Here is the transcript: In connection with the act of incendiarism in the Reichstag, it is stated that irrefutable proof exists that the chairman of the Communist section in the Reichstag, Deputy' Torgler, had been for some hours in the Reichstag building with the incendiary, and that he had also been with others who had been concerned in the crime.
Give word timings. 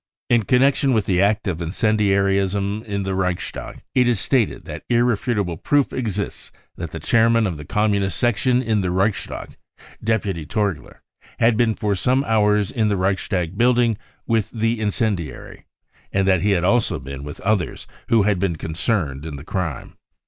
In 0.31 0.41
connection 0.45 0.93
with 0.93 1.05
the 1.05 1.21
act 1.21 1.47
of 1.47 1.61
incendiarism 1.61 2.81
in 2.87 3.03
the 3.03 3.13
Reichstag, 3.13 3.83
it 3.93 4.07
is 4.07 4.19
stated 4.19 4.65
that 4.65 4.81
irrefutable 4.89 5.57
proof 5.57 5.93
exists 5.93 6.49
that 6.75 6.89
the 6.89 6.99
chairman 6.99 7.45
of 7.45 7.57
the 7.57 7.65
Communist 7.65 8.17
section 8.17 8.63
in 8.63 8.81
the 8.81 8.89
Reichstag, 8.89 9.57
Deputy' 10.03 10.47
Torgler, 10.47 11.03
had 11.37 11.55
been 11.55 11.75
for 11.75 11.93
some 11.93 12.23
hours 12.23 12.71
in 12.71 12.87
the 12.87 12.97
Reichstag 12.97 13.59
building 13.59 13.95
with 14.25 14.49
the 14.49 14.79
incendiary, 14.81 15.65
and 16.11 16.27
that 16.27 16.41
he 16.41 16.49
had 16.53 16.63
also 16.63 16.97
been 16.97 17.23
with 17.23 17.39
others 17.41 17.85
who 18.09 18.23
had 18.23 18.39
been 18.39 18.55
concerned 18.55 19.23
in 19.23 19.35
the 19.35 19.45
crime. 19.45 19.97